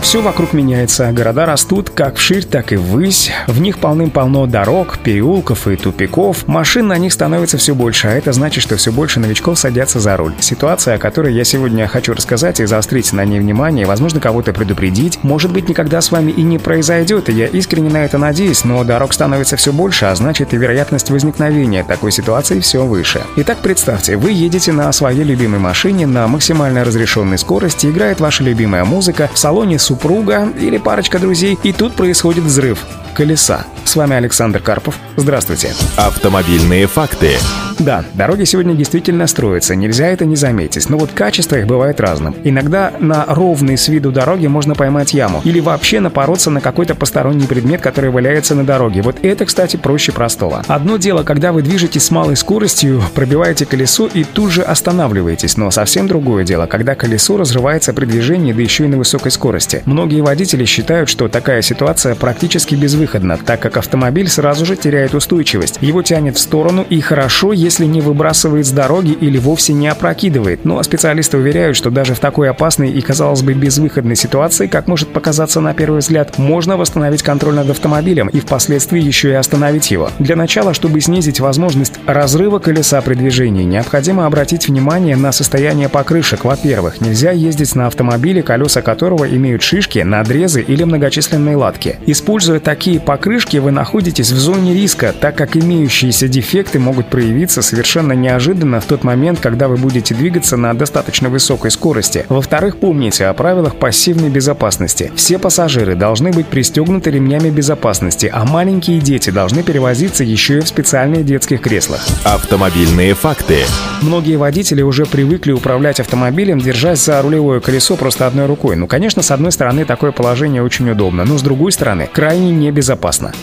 [0.00, 3.30] Все вокруг меняется, города растут как вширь, так и ввысь.
[3.46, 6.46] В них полным-полно дорог, переулков и тупиков.
[6.46, 10.16] Машин на них становится все больше, а это значит, что все больше новичков садятся за
[10.16, 10.32] руль.
[10.40, 15.18] Ситуация, о которой я сегодня хочу рассказать и заострить на ней внимание, возможно, кого-то предупредить,
[15.22, 18.82] может быть, никогда с вами и не произойдет, и я искренне на это надеюсь, но
[18.84, 23.22] дорог становится все больше, а значит и вероятность возникновения такой ситуации все выше.
[23.36, 28.84] Итак, представьте, вы едете на своей любимой машине на максимально разрешенной скорости, играет ваша любимая
[28.84, 33.66] музыка, в салоне супруга или парочка друзей, и тут происходит взрыв колеса.
[33.84, 34.98] С вами Александр Карпов.
[35.16, 35.72] Здравствуйте.
[35.96, 37.36] Автомобильные факты.
[37.78, 42.34] Да, дороги сегодня действительно строятся, нельзя это не заметить, но вот качество их бывает разным.
[42.42, 47.46] Иногда на ровной с виду дороге можно поймать яму или вообще напороться на какой-то посторонний
[47.46, 49.02] предмет, который валяется на дороге.
[49.02, 50.64] Вот это, кстати, проще простого.
[50.66, 55.70] Одно дело, когда вы движетесь с малой скоростью, пробиваете колесо и тут же останавливаетесь, но
[55.70, 59.82] совсем другое дело, когда колесо разрывается при движении, да еще и на высокой скорости.
[59.84, 65.78] Многие водители считают, что такая ситуация практически безвыходна, так как автомобиль сразу же теряет устойчивость.
[65.80, 70.64] Его тянет в сторону и хорошо, если не выбрасывает с дороги или вовсе не опрокидывает.
[70.64, 75.08] Но специалисты уверяют, что даже в такой опасной и, казалось бы, безвыходной ситуации, как может
[75.08, 80.10] показаться на первый взгляд, можно восстановить контроль над автомобилем и впоследствии еще и остановить его.
[80.18, 86.44] Для начала, чтобы снизить возможность разрыва колеса при движении, необходимо обратить внимание на состояние покрышек.
[86.44, 91.96] Во-первых, нельзя ездить на автомобиле, колеса которого имеют шишки, надрезы или многочисленные латки.
[92.06, 98.14] Используя такие покрышки, вы находитесь в зоне риска, так как имеющиеся дефекты могут проявиться совершенно
[98.14, 102.24] неожиданно в тот момент, когда вы будете двигаться на достаточно высокой скорости.
[102.30, 105.12] Во-вторых, помните о правилах пассивной безопасности.
[105.14, 110.68] Все пассажиры должны быть пристегнуты ремнями безопасности, а маленькие дети должны перевозиться еще и в
[110.68, 112.00] специальных детских креслах.
[112.24, 113.64] Автомобильные факты.
[114.00, 118.76] Многие водители уже привыкли управлять автомобилем, держась за рулевое колесо просто одной рукой.
[118.76, 122.77] Ну, конечно, с одной стороны, такое положение очень удобно, но с другой стороны, крайне небезопасно.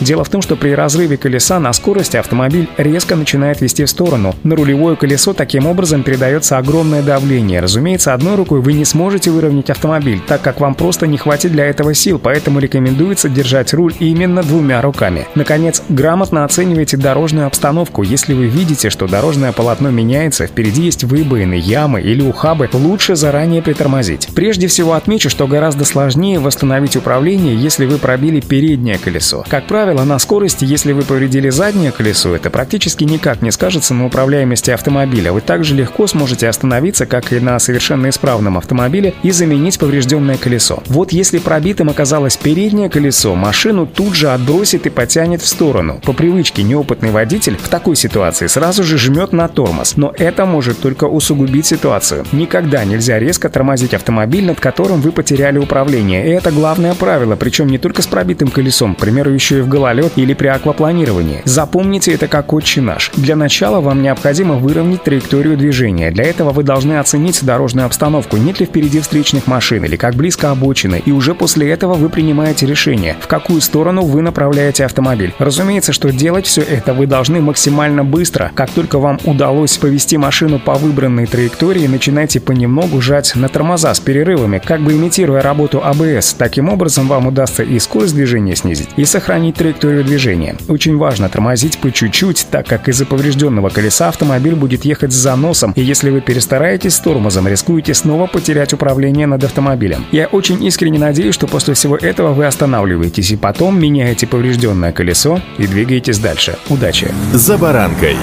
[0.00, 4.34] Дело в том, что при разрыве колеса на скорости автомобиль резко начинает вести в сторону.
[4.42, 7.60] На рулевое колесо таким образом передается огромное давление.
[7.60, 11.66] Разумеется, одной рукой вы не сможете выровнять автомобиль, так как вам просто не хватит для
[11.66, 15.26] этого сил, поэтому рекомендуется держать руль именно двумя руками.
[15.34, 18.02] Наконец, грамотно оценивайте дорожную обстановку.
[18.02, 23.62] Если вы видите, что дорожное полотно меняется, впереди есть выбоины, ямы или ухабы, лучше заранее
[23.62, 24.28] притормозить.
[24.34, 29.25] Прежде всего отмечу, что гораздо сложнее восстановить управление, если вы пробили переднее колесо.
[29.48, 34.06] Как правило, на скорости, если вы повредили заднее колесо, это практически никак не скажется на
[34.06, 35.32] управляемости автомобиля.
[35.32, 40.82] Вы также легко сможете остановиться, как и на совершенно исправном автомобиле, и заменить поврежденное колесо.
[40.86, 46.00] Вот если пробитым оказалось переднее колесо, машину тут же отбросит и потянет в сторону.
[46.04, 50.78] По привычке неопытный водитель в такой ситуации сразу же жмет на тормоз, но это может
[50.80, 52.24] только усугубить ситуацию.
[52.32, 56.26] Никогда нельзя резко тормозить автомобиль, над которым вы потеряли управление.
[56.26, 59.68] И это главное правило, причем не только с пробитым колесом, к примеру, еще и в
[59.68, 61.40] гололед или при аквапланировании.
[61.44, 63.10] Запомните это как отче наш.
[63.16, 66.10] Для начала вам необходимо выровнять траекторию движения.
[66.10, 70.50] Для этого вы должны оценить дорожную обстановку, нет ли впереди встречных машин или как близко
[70.50, 75.32] обочины, и уже после этого вы принимаете решение, в какую сторону вы направляете автомобиль.
[75.38, 78.50] Разумеется, что делать все это вы должны максимально быстро.
[78.54, 84.00] Как только вам удалось повести машину по выбранной траектории, начинайте понемногу жать на тормоза с
[84.00, 86.34] перерывами, как бы имитируя работу АБС.
[86.34, 90.56] Таким образом, вам удастся и скорость движения снизить, и сохранить траекторию движения.
[90.68, 95.72] Очень важно тормозить по чуть-чуть, так как из-за поврежденного колеса автомобиль будет ехать с заносом,
[95.72, 100.04] и если вы перестараетесь с тормозом, рискуете снова потерять управление над автомобилем.
[100.12, 105.40] Я очень искренне надеюсь, что после всего этого вы останавливаетесь и потом меняете поврежденное колесо
[105.58, 106.56] и двигаетесь дальше.
[106.68, 107.08] Удачи!
[107.32, 108.16] За баранкой.